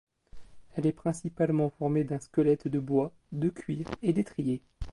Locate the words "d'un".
2.03-2.19